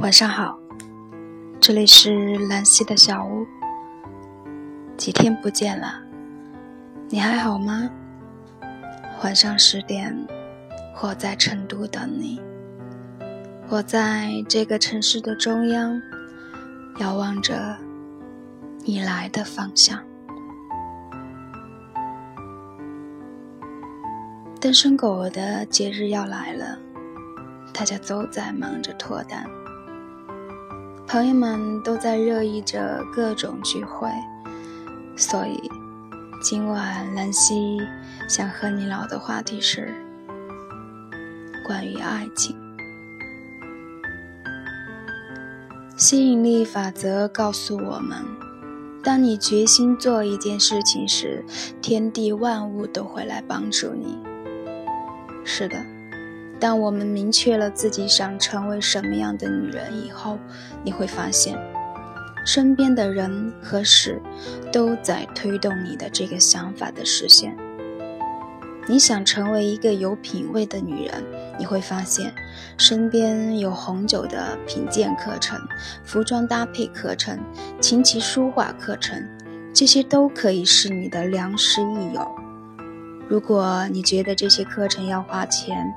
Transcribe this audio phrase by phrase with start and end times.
[0.00, 0.58] 晚上好，
[1.60, 3.46] 这里是兰溪的小屋。
[4.96, 6.02] 几天不见了，
[7.08, 7.88] 你还好吗？
[9.22, 10.26] 晚上十点，
[11.00, 12.40] 我在成都等你。
[13.68, 16.02] 我在这个城市的中央，
[16.98, 17.76] 遥望着
[18.84, 20.02] 你来的方向。
[24.62, 26.78] 单身狗的节日要来了，
[27.74, 29.44] 大家都在忙着脱单。
[31.04, 34.08] 朋友们都在热议着各种聚会，
[35.16, 35.60] 所以
[36.40, 37.76] 今晚兰溪
[38.28, 39.92] 想和你聊的话题是
[41.66, 42.56] 关于爱情。
[45.96, 48.24] 吸引力法则告诉我们，
[49.02, 51.44] 当你决心做一件事情时，
[51.80, 54.16] 天地万物都会来帮助你。
[55.44, 55.76] 是的。
[56.60, 60.38] 当我们明确了自己想成为什么样的女人以后，
[60.84, 61.58] 你会发现，
[62.46, 64.20] 身边的人和事
[64.72, 67.56] 都在推动你的这个想法的实现。
[68.88, 71.24] 你想成为一个有品位的女人，
[71.58, 72.32] 你会发现，
[72.78, 75.58] 身边有红酒的品鉴课程、
[76.04, 77.38] 服装搭配课程、
[77.80, 79.28] 琴棋书画课程，
[79.72, 82.41] 这些都可以是你的良师益友。
[83.32, 85.90] 如果你觉得这些课程要花钱，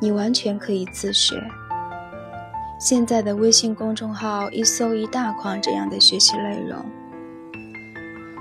[0.00, 1.40] 你完全可以自学。
[2.76, 6.84] 现在的微信公众号一搜一大筐这样的学习内容。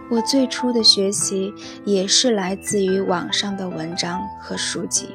[0.10, 1.54] 我最初的学习
[1.86, 5.10] 也是来自于网上的文章和书籍。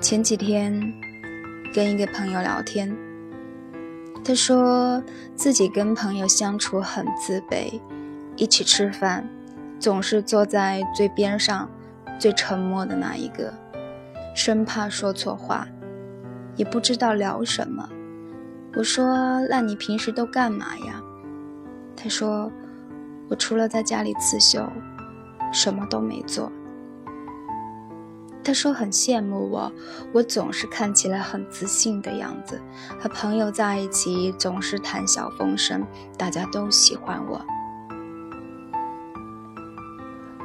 [0.00, 0.92] 前几天
[1.72, 2.92] 跟一个朋友聊天，
[4.24, 5.00] 他说
[5.36, 7.80] 自己跟朋友相处很自卑，
[8.34, 9.24] 一起吃饭
[9.80, 11.68] 总是坐在最边上。
[12.18, 13.50] 最沉默的那一个，
[14.34, 15.66] 生怕说错话，
[16.54, 17.88] 也不知道聊什么。
[18.74, 21.00] 我说：“那你平时都干嘛呀？”
[21.96, 22.52] 他说
[23.30, 24.70] ：“我除了在家里刺绣，
[25.50, 26.52] 什么都没做。”
[28.44, 29.72] 他说很羡慕我，
[30.12, 32.60] 我总是看起来很自信的样子，
[32.98, 35.86] 和朋友在一起总是谈笑风生，
[36.18, 37.40] 大家都喜欢我。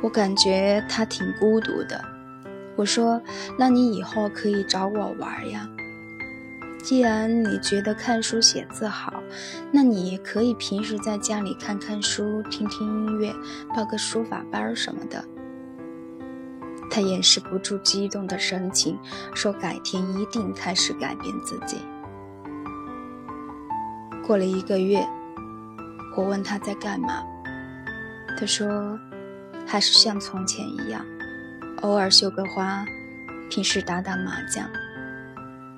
[0.04, 2.04] 我感觉他挺孤独的。
[2.76, 3.22] 我说
[3.58, 5.68] ：“那你以后可以找我玩呀。
[6.84, 9.24] 既然你觉得看书写字好，
[9.72, 13.34] 那你可以平时在家里看看书、听听音乐、
[13.74, 15.24] 报个书法班什么的。”
[16.92, 19.00] 他掩饰不住激动的神情，
[19.34, 21.78] 说：“改天一定开始改变自己。”
[24.28, 25.08] 过了一个月，
[26.18, 27.24] 我问他在干嘛，
[28.38, 29.00] 他说。
[29.66, 31.06] 还是像从前一样，
[31.82, 32.86] 偶尔绣个花，
[33.50, 34.70] 平时打打麻将。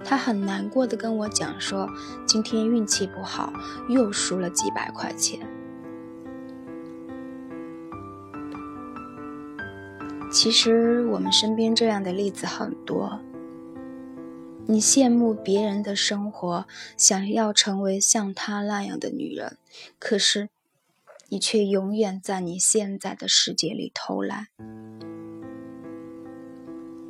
[0.04, 1.90] 他很难过的跟我讲说，
[2.26, 3.52] 今天运气不好，
[3.90, 5.40] 又输了几百块钱。
[10.32, 13.20] 其实我们身边这样的例子很多。
[14.68, 16.66] 你羡慕别人的生活，
[16.98, 19.58] 想要成为像她那样的女人，
[19.98, 20.50] 可是。
[21.30, 24.48] 你却永远在你现在的世界里偷懒。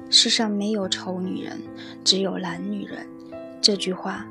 [0.10, 1.62] 世上没有丑女人，
[2.04, 3.08] 只有懒女人。
[3.62, 4.26] 这句话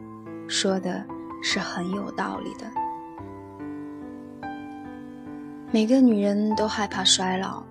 [0.49, 1.05] 说的
[1.43, 2.69] 是很有道理的。
[5.71, 7.63] 每个女人都害怕衰老，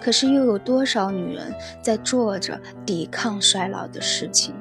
[0.00, 1.52] 可是又有多少女人
[1.82, 4.54] 在做着抵抗衰老的事情？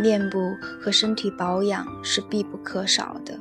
[0.00, 0.38] 面部
[0.80, 3.38] 和身体保养是必不可少的。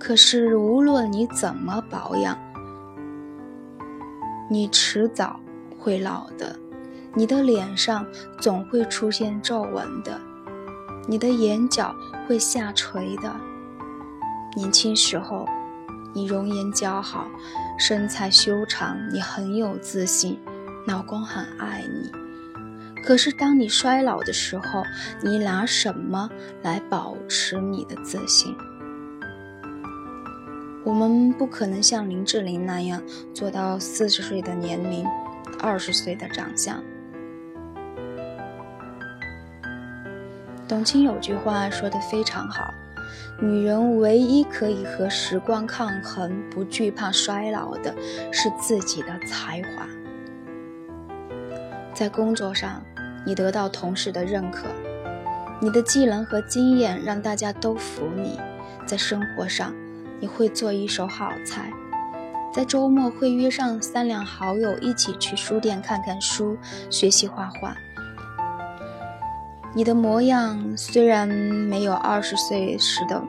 [0.00, 2.36] 可是，无论你怎么保养，
[4.48, 5.38] 你迟早
[5.78, 6.58] 会老的。
[7.14, 8.06] 你的脸上
[8.40, 10.18] 总会出现皱纹的，
[11.06, 11.94] 你的眼角
[12.26, 13.36] 会下垂的。
[14.56, 15.46] 年轻时候，
[16.14, 17.26] 你容颜姣好，
[17.78, 20.38] 身材修长，你很有自信，
[20.86, 22.10] 老公很爱你。
[23.02, 24.82] 可是，当你衰老的时候，
[25.20, 26.30] 你拿什么
[26.62, 28.56] 来保持你的自信？
[30.82, 33.02] 我们不可能像林志玲那样
[33.34, 35.06] 做到四十岁的年龄，
[35.60, 36.82] 二十岁的长相。
[40.66, 42.72] 董卿有句话说的非常好：
[43.42, 47.94] 女人唯一可以和时光抗衡、不惧怕衰老的，
[48.32, 49.86] 是自己的才华。
[51.92, 52.82] 在工作上，
[53.26, 54.68] 你得到同事的认可，
[55.60, 58.38] 你的技能和经验让大家都服你；
[58.86, 59.74] 在生活上，
[60.20, 61.72] 你会做一手好菜，
[62.52, 66.56] 在周末会约上三两好友一起去书店看看书，
[66.90, 67.74] 学习画画。
[69.72, 73.22] 你的模样虽然没有二十岁时的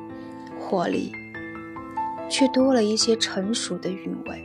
[0.60, 1.14] 活力，
[2.28, 4.44] 却多了一些成熟的韵味。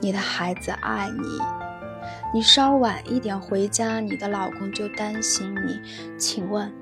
[0.00, 1.38] 你的孩子爱你，
[2.34, 5.80] 你稍晚一点回家，你的老公就担心你。
[6.16, 6.72] 请问，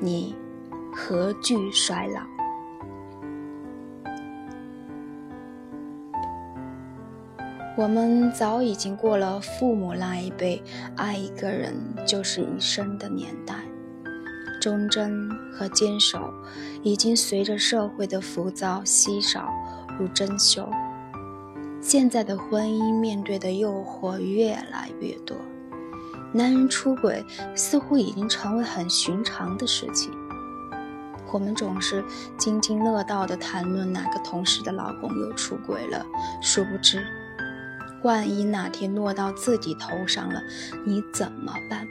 [0.00, 0.34] 你
[0.94, 2.20] 何惧衰老？
[7.78, 10.62] 我们早已经过了父母那一辈
[10.94, 11.74] 爱一个人
[12.06, 13.54] 就是一生的年代，
[14.60, 16.30] 忠贞和坚守
[16.82, 19.48] 已经随着社会的浮躁稀少
[19.98, 20.68] 如珍馐。
[21.80, 25.34] 现在的婚姻面对的诱惑越来越多，
[26.32, 27.24] 男人出轨
[27.56, 30.12] 似乎已经成为很寻常的事情。
[31.32, 32.04] 我们总是
[32.36, 36.04] 津津乐道地谈论哪个同事的老公又出轨了，
[36.42, 37.02] 殊不知。
[38.04, 40.42] 万一哪天落到自己头上了，
[40.84, 41.86] 你怎么办？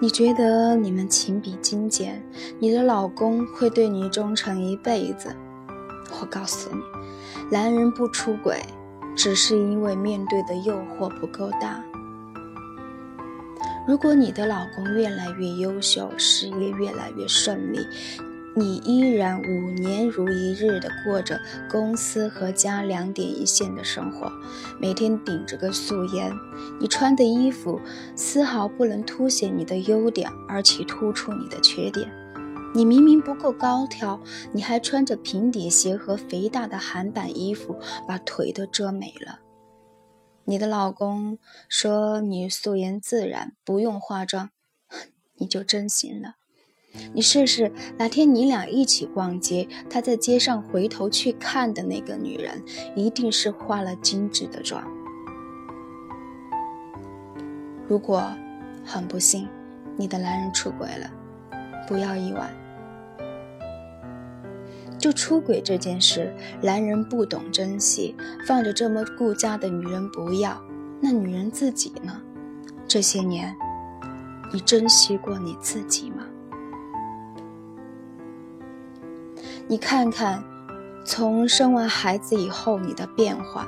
[0.00, 2.22] 你觉得你们情比金坚，
[2.58, 5.34] 你的老公会对你忠诚一辈子？
[6.20, 6.82] 我告诉你，
[7.50, 8.60] 男人不出轨，
[9.16, 11.82] 只是因为面对的诱惑不够大。
[13.92, 17.86] 如果你的老公越来越优秀，事业越来越顺利，
[18.56, 21.38] 你依然五年如一日的过着
[21.70, 24.32] 公司和家两点一线的生活，
[24.80, 26.32] 每天顶着个素颜，
[26.80, 27.78] 你穿的衣服
[28.16, 32.10] 丝毫不能凸显你的优点，而且突出你的缺点。
[32.74, 34.18] 你明明不够高挑，
[34.52, 37.78] 你还穿着平底鞋和肥大的韩版衣服，
[38.08, 39.40] 把腿都遮没了。
[40.44, 44.50] 你的老公说你素颜自然，不用化妆，
[45.38, 46.34] 你就真行了。
[47.14, 52.62] 你试试，哪天你俩一起逛街，他在街上回头去看的那个女人，
[52.94, 54.84] 一定是化了精致的妆。
[57.88, 58.30] 如果
[58.84, 59.48] 很不幸，
[59.96, 61.10] 你的男人出轨了，
[61.88, 62.52] 不要意外。
[65.02, 66.32] 就出轨这件事，
[66.62, 68.14] 男人不懂珍惜，
[68.46, 70.62] 放着这么顾家的女人不要，
[71.00, 72.22] 那女人自己呢？
[72.86, 73.52] 这些年，
[74.52, 76.22] 你珍惜过你自己吗？
[79.66, 80.40] 你看看，
[81.04, 83.66] 从生完孩子以后你的变化，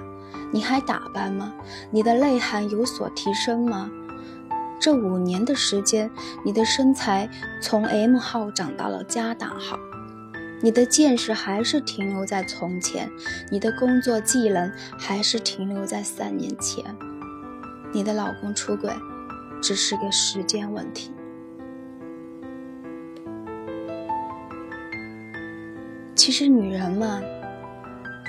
[0.53, 1.53] 你还打扮吗？
[1.91, 3.91] 你的内涵有所提升吗？
[4.79, 6.09] 这五年的时间，
[6.45, 7.29] 你的身材
[7.61, 9.77] 从 M 号长到了加大号，
[10.65, 13.07] 你的见识还是停留在从前，
[13.51, 16.83] 你的工作技能还是停留在三年前，
[17.93, 18.91] 你的老公出轨，
[19.61, 21.13] 只是个时间问题。
[26.15, 27.23] 其实，女人们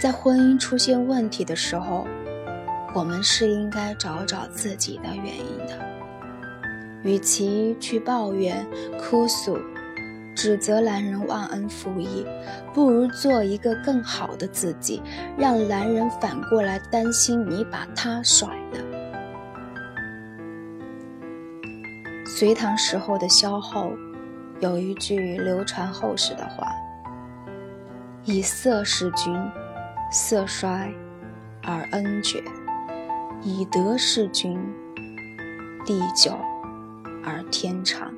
[0.02, 2.06] 在婚姻出现问题的时候，
[2.94, 5.80] 我们是应该找找自己的原因的。
[7.02, 8.68] 与其去抱怨、
[9.00, 9.58] 哭诉、
[10.36, 12.26] 指责男人忘恩负义，
[12.74, 15.02] 不如做一个更好的自己，
[15.38, 18.80] 让男人反过来担心你把他甩了。
[22.26, 23.94] 隋唐时候的萧后
[24.60, 26.68] 有一句流传后世的话。
[28.26, 29.40] 以色事君，
[30.12, 30.92] 色衰
[31.62, 32.40] 而恩绝；
[33.44, 34.60] 以德事君，
[35.86, 36.36] 地久
[37.24, 38.12] 而天长。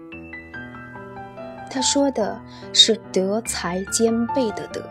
[1.69, 2.39] 他说的
[2.73, 4.81] 是德才兼备的德。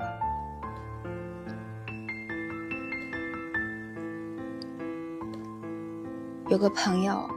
[6.49, 7.29] 有个朋友，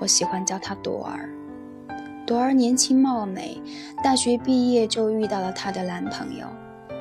[0.00, 1.28] 我喜欢叫他朵儿。
[2.26, 3.60] 朵儿年轻貌美，
[4.02, 6.46] 大学毕业就遇到了她的男朋友。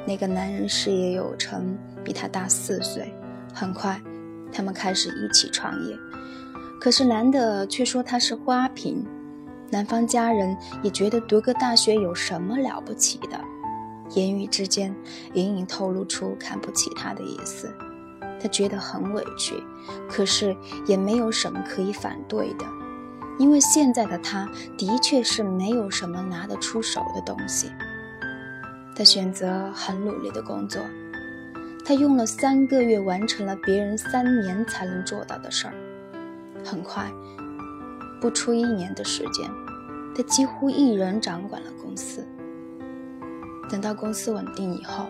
[0.06, 3.12] 那个男人事业有成，比他大四岁。
[3.54, 4.00] 很快，
[4.52, 5.98] 他们开始一起创业。
[6.80, 9.04] 可是男的却说他是花瓶，
[9.72, 13.40] 男方家人也觉得读个大学有什么了不起的，
[14.12, 14.96] 言语之间
[15.34, 17.74] 隐隐透露出看不起他的意思。
[18.40, 19.56] 他觉得很委屈，
[20.10, 20.56] 可是
[20.86, 22.66] 也没有什么可以反对的，
[23.40, 27.72] 因为现在的他的确是没有什么拿得出手的东西。
[28.96, 30.82] 他选择很努力的工作，
[31.84, 35.74] 他用了三个月完成了别人三年才能做到的事儿。
[36.64, 37.12] 很快，
[38.26, 39.48] 不出一年的时间，
[40.16, 42.28] 他几乎一人掌管了公司。
[43.70, 45.06] 等到公司稳定以后，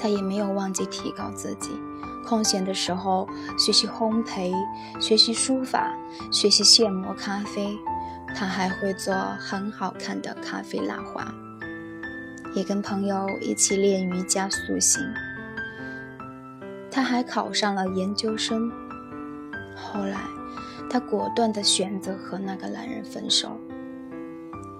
[0.00, 1.72] 他也没有忘记提高自己，
[2.24, 3.28] 空闲的时候
[3.58, 4.50] 学习烘焙、
[4.98, 5.94] 学习书法、
[6.32, 7.76] 学习现磨咖啡。
[8.34, 11.30] 他还会做很好看的咖啡拉花，
[12.54, 15.02] 也跟朋友一起练瑜伽塑形。
[16.90, 18.72] 他还考上了研究生。
[19.76, 20.18] 后来，
[20.90, 23.58] 她果断地选择和那个男人分手，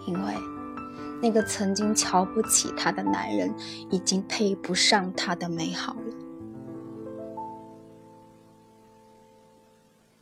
[0.06, 0.34] 因为
[1.20, 3.54] 那个曾经瞧不起她的男人
[3.90, 6.14] 已经配不上她的美好了。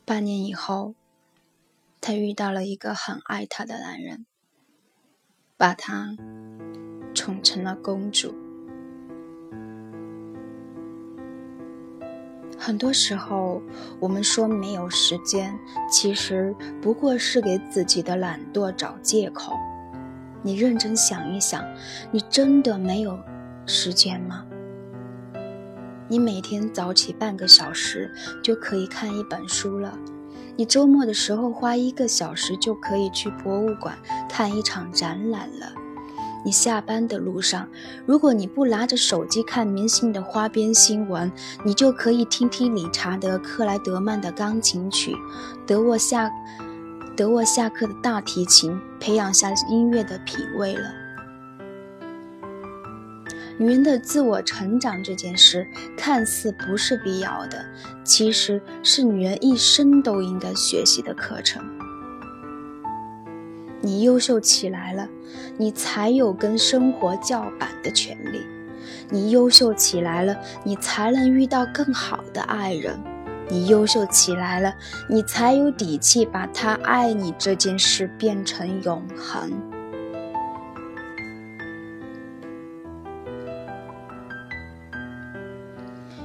[0.05, 0.95] 半年以后，
[2.01, 4.25] 她遇到了一个很爱她的男人，
[5.57, 6.17] 把她
[7.15, 8.46] 宠成了公主。
[12.59, 13.63] 很多时候，
[14.01, 15.59] 我们说没有时间，
[15.91, 19.53] 其实不过是给自己的懒惰找借口。
[20.43, 21.65] 你认真想一想，
[22.11, 23.19] 你真的没有
[23.67, 24.45] 时间吗？
[26.09, 28.11] 你每天早起半个小时
[28.43, 29.99] 就可以看一本书了，
[30.57, 33.99] 你周末的时候花一个小时就可以去博物馆
[34.29, 35.73] 看一场展览了。
[36.47, 37.69] 你下班的路上，
[38.07, 41.33] 如果你不拿着手机看明星的花边新闻，
[41.65, 45.17] 你就可以听听理查德·克莱德曼的钢琴曲，
[45.67, 46.31] 德沃夏
[47.17, 50.89] 德沃夏克的大提琴，培养下音乐的品味了。
[53.59, 55.67] 女人的自我成长这件事
[55.99, 57.67] 看似不是必要的，
[58.05, 61.65] 其实是女人一生都应该学习的课程。
[63.87, 65.09] 你优秀起来了，
[65.57, 68.41] 你才有跟生活叫板的权利；
[69.09, 72.97] 你优秀起来了，你才能遇到更好的爱人；
[73.49, 74.75] 你优秀起来了，
[75.09, 79.53] 你才有底气把他爱你这件事变成永恒。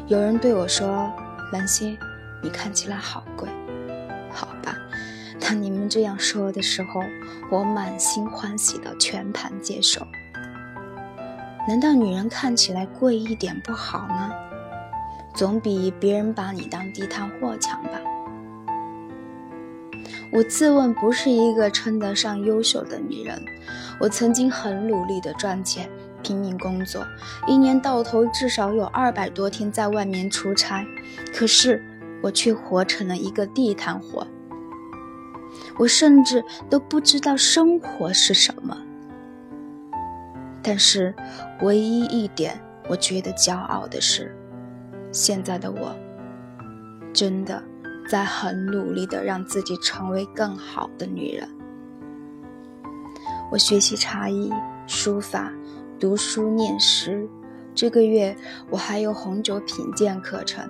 [0.07, 1.13] 有人对我说
[1.53, 1.95] ：“兰心，
[2.41, 3.47] 你看起来好贵。”
[4.33, 4.75] 好吧，
[5.51, 7.01] 当你们这样说的时候，
[7.49, 10.07] 我满心欢喜的全盘接受。
[11.67, 14.31] 难道女人看起来贵一点不好吗？
[15.35, 17.99] 总比别人把你当地摊货强吧。
[20.31, 23.43] 我自问不是一个称得上优秀的女人，
[23.99, 25.89] 我曾经很努力的赚钱。
[26.23, 27.05] 拼命工作，
[27.45, 30.85] 一年到头至少有二百多天在外面出差，
[31.33, 31.83] 可是
[32.21, 34.25] 我却活成了一个地摊货。
[35.81, 38.77] 我甚至都不知道生活是什么。
[40.61, 41.11] 但是，
[41.61, 44.37] 唯一一点我觉得骄傲的是，
[45.11, 45.95] 现在的我
[47.11, 47.63] 真的
[48.07, 51.49] 在很努力的让自己成为更好的女人。
[53.51, 54.53] 我学习茶艺、
[54.85, 55.51] 书法。
[55.99, 57.29] 读书念诗，
[57.75, 58.35] 这个月
[58.71, 60.67] 我还有红酒品鉴课程，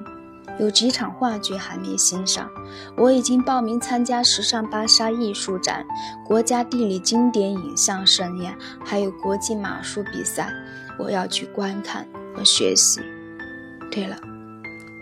[0.62, 2.48] 有几场话剧还没欣赏。
[2.96, 5.84] 我已经报名参加时尚芭莎艺术展、
[6.24, 10.54] 国家地理经典影像盛宴，还有国际马术比赛，
[11.00, 13.02] 我要去观看和学习。
[13.90, 14.16] 对了，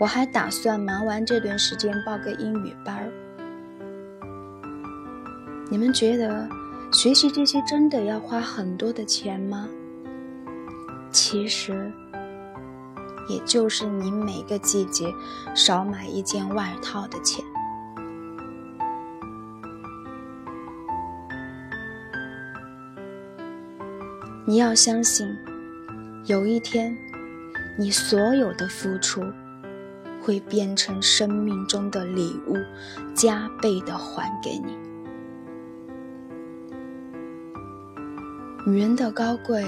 [0.00, 3.12] 我还打算忙完这段时间报个英语班儿。
[5.70, 6.48] 你们觉得
[6.90, 9.68] 学习这些真的要花很多的钱吗？
[11.12, 11.92] 其实，
[13.28, 15.12] 也就是你每个季节
[15.54, 17.44] 少买一件外套的钱。
[24.46, 25.28] 你要相信，
[26.26, 26.96] 有一天，
[27.78, 29.22] 你所有的付出
[30.20, 32.56] 会变成生命中的礼物，
[33.14, 34.76] 加倍的还给你。
[38.66, 39.64] 女人的高贵。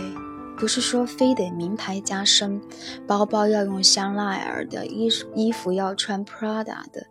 [0.63, 2.63] 不是说非得名牌加身，
[3.05, 7.09] 包包要用香奈儿的，衣衣服要穿 Prada 的。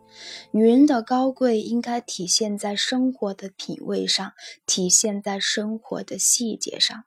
[0.51, 4.31] 女人的高贵应该体现在生活的品味上，
[4.65, 7.03] 体现在生活的细节上。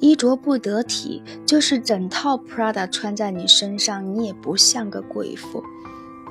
[0.00, 5.62] 衣着不得体，就是整套 Prada 穿在你身上，你也不像个贵妇。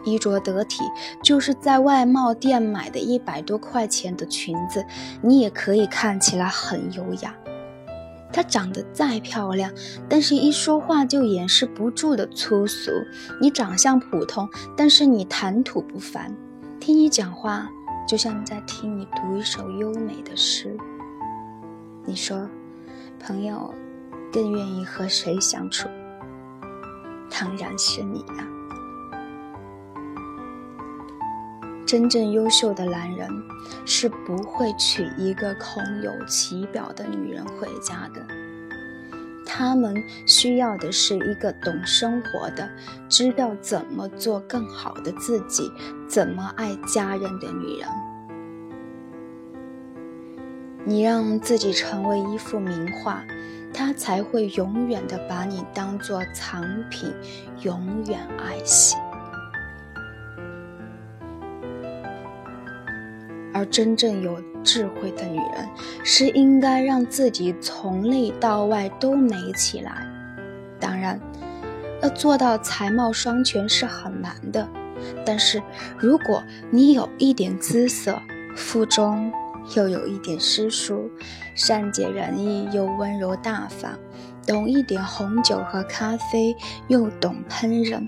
[0.06, 0.84] 衣着得体，
[1.24, 4.86] 就是在外贸店买的一百多块钱的裙子，
[5.22, 7.36] 你也可以看起来很优雅。
[8.32, 9.72] 她长得再漂亮，
[10.08, 12.92] 但是一说话就掩饰不住的粗俗。
[13.42, 16.36] 你长相普通，但是你谈吐不凡。
[16.80, 17.68] 听你讲话，
[18.08, 20.78] 就像在听你读一首优美的诗。
[22.06, 22.48] 你说，
[23.20, 23.74] 朋友
[24.32, 25.90] 更愿意和谁相处？
[27.32, 28.48] 当然是你呀。
[31.90, 33.28] 真正优秀的男人
[33.84, 38.24] 是不会娶一个空有其表的女人回家的，
[39.44, 39.96] 他们
[40.28, 42.70] 需要的是一个懂生活的、
[43.10, 45.72] 知道怎么做更好的自己、
[46.08, 47.90] 怎么爱家人的女人。
[50.86, 53.24] 你让自己成为一幅名画，
[53.74, 57.12] 他才会永远的把你当做藏品，
[57.64, 58.96] 永远爱惜。
[63.54, 65.68] 而真正有智慧的女人，
[66.04, 70.06] 是应该让自己从内到外都美起来。
[70.80, 71.20] 当然，
[72.02, 74.68] 要做到才貌双全是很难的。
[75.26, 75.62] 但是，
[75.98, 78.22] 如果你有一点姿色，
[78.56, 79.32] 腹中
[79.76, 81.10] 又有一点诗书，
[81.56, 83.92] 善解人意又温柔大方，
[84.46, 86.56] 懂一点红酒和咖啡，
[86.88, 88.06] 又懂烹饪。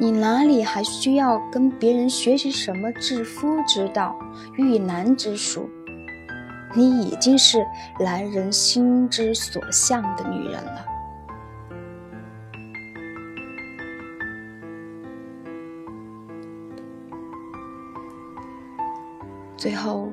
[0.00, 4.18] 你哪里还需要跟别人学习什么致夫之道、
[4.56, 5.68] 遇难之术？
[6.74, 7.64] 你已经是
[8.00, 10.86] 男人心之所向的女人了。
[19.56, 20.10] 最后，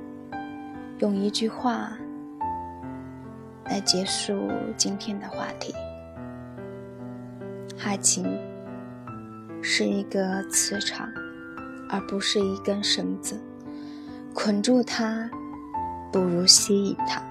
[1.00, 1.98] 用一句话
[3.66, 5.74] 来结束今天的话题：
[7.84, 8.49] 爱情。
[9.62, 11.10] 是一个磁场，
[11.90, 13.40] 而不是一根绳子。
[14.34, 15.30] 捆住它，
[16.12, 17.22] 不如吸引它。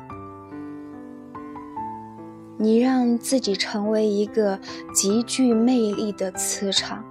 [2.58, 4.58] 你让自己成为一个
[4.92, 7.04] 极具魅力的磁场，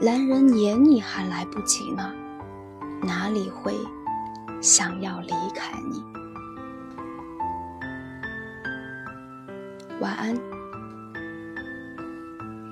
[0.00, 2.10] 男人撵你还来不及呢，
[3.02, 3.74] 哪里会
[4.62, 6.02] 想要离开你？
[10.00, 10.34] 晚安，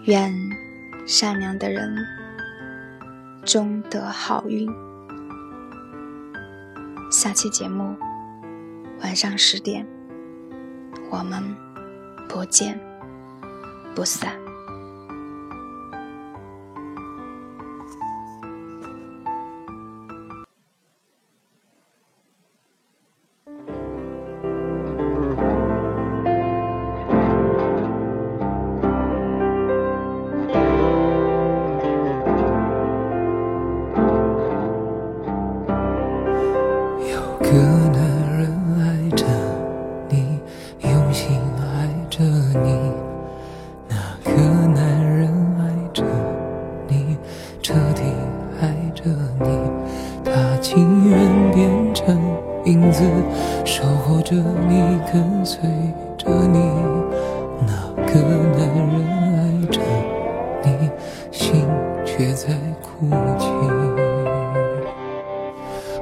[0.05, 0.56] 愿。
[1.07, 1.97] 善良的人
[3.45, 4.69] 终得好运。
[7.13, 7.97] 下期节目
[9.01, 9.87] 晚上十点，
[11.09, 11.43] 我们
[12.29, 12.79] 不见
[13.95, 14.46] 不散。
[47.67, 48.03] 彻底
[48.61, 49.03] 爱着
[49.41, 49.59] 你，
[50.25, 51.19] 他情愿
[51.51, 52.17] 变成
[52.65, 53.03] 影子
[53.65, 55.59] 守候着你，跟随
[56.17, 56.61] 着你，
[57.67, 57.73] 那
[58.07, 58.21] 个
[58.57, 59.81] 男人爱着
[60.63, 60.89] 你，
[61.33, 61.67] 心
[62.05, 63.49] 却在哭泣。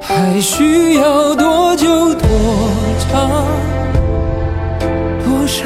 [0.03, 2.29] 还需要多久多
[2.98, 3.31] 长
[5.24, 5.64] 多少，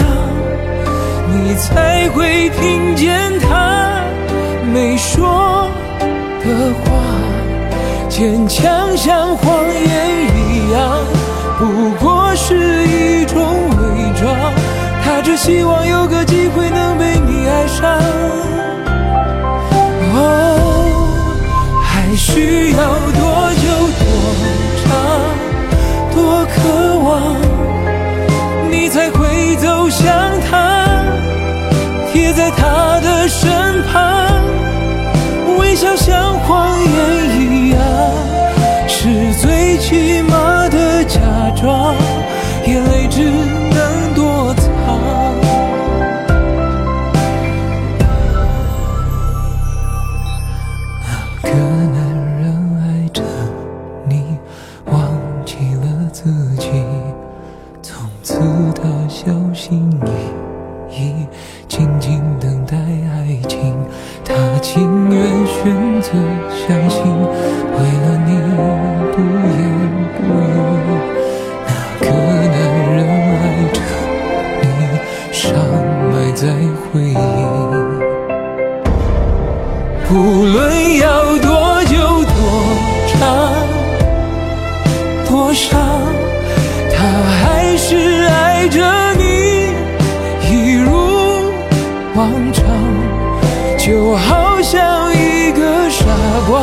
[1.26, 4.00] 你才会听见他
[4.72, 5.37] 没说？
[8.18, 10.98] 坚强像谎言一样。
[11.56, 13.40] 不过是一种
[13.78, 14.34] 伪装，
[15.04, 17.96] 他只希望有个机会能被你爱上。
[20.16, 20.18] 哦，
[21.80, 22.78] 还需要
[23.20, 23.27] 多
[56.20, 56.24] 自
[56.56, 56.68] 己，
[57.80, 58.40] 从此
[58.74, 59.88] 他小心
[60.90, 61.14] 翼翼，
[61.68, 63.72] 静静等待爱情。
[64.24, 66.10] 他情愿选择
[66.50, 67.04] 相信，
[96.48, 96.62] 话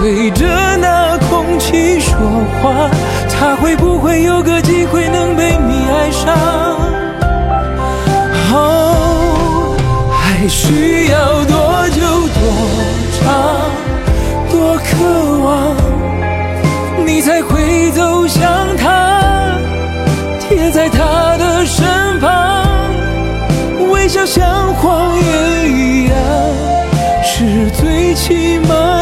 [0.00, 0.46] 对着
[0.78, 2.16] 那空气说
[2.62, 2.88] 话，
[3.28, 6.34] 他会不会有个机会能被你爱上？
[8.54, 9.76] 哦，
[10.10, 12.00] 还需要多久
[12.38, 12.40] 多
[13.20, 13.22] 长
[14.50, 14.90] 多渴
[15.44, 15.76] 望，
[17.04, 18.40] 你才会走向
[18.78, 19.52] 他，
[20.40, 22.66] 贴在他的身旁？
[23.90, 26.16] 微笑像谎言一样，
[27.22, 29.01] 是最起码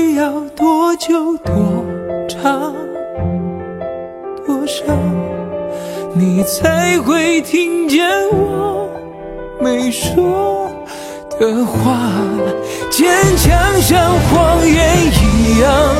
[0.61, 1.55] 多久多
[2.29, 2.71] 长
[4.45, 4.83] 多少，
[6.13, 8.87] 你才会听见我
[9.59, 10.71] 没说
[11.39, 12.11] 的话？
[12.91, 15.95] 坚强像谎言一样，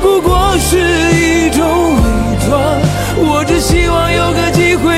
[0.00, 1.62] 不过是一种
[1.94, 2.00] 伪
[2.48, 2.80] 装。
[3.18, 4.89] 我只希望有个机会